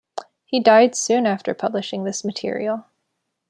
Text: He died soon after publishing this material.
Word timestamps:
He 0.45 0.59
died 0.59 0.95
soon 0.95 1.27
after 1.27 1.53
publishing 1.53 2.05
this 2.05 2.25
material. 2.25 2.85